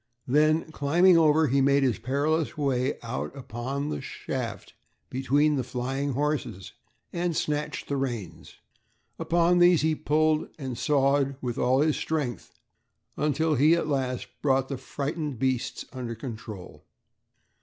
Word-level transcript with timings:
Then 0.25 0.71
climbing 0.71 1.15
over, 1.15 1.45
he 1.45 1.61
made 1.61 1.83
his 1.83 1.99
perilous 1.99 2.57
way 2.57 2.97
out 3.03 3.37
upon 3.37 3.89
the 3.89 4.01
shaft 4.01 4.73
between 5.11 5.57
the 5.57 5.63
flying 5.63 6.13
horses 6.13 6.73
and 7.13 7.35
snatched 7.37 7.87
the 7.87 7.97
reins. 7.97 8.55
Upon 9.19 9.59
these 9.59 9.81
he 9.83 9.93
pulled 9.93 10.49
and 10.57 10.75
sawed 10.75 11.35
with 11.39 11.59
all 11.59 11.81
his 11.81 11.97
strength 11.97 12.51
until 13.15 13.53
he 13.53 13.75
at 13.75 13.87
last 13.87 14.27
brought 14.41 14.69
the 14.69 14.77
frightened 14.79 15.37
beasts 15.37 15.85
under 15.93 16.15
control. 16.15 16.83